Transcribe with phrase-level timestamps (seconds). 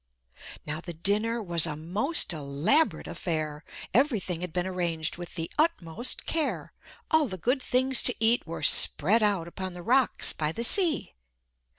[0.65, 3.63] Now the dinner was a most elaborate affair.
[3.93, 6.73] Everything had been arranged with the utmost care.
[7.11, 11.13] All the good things to eat were spread out upon the rocks by the sea.